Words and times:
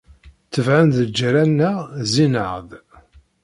Tebɛen-d 0.53 0.97
lǧeṛṛa-nneɣ, 1.07 1.77
zzin-aɣ-d. 2.09 2.69